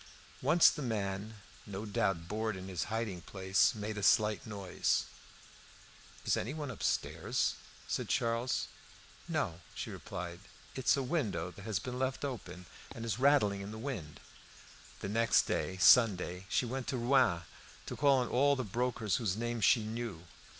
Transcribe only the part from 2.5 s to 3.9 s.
in his hiding place,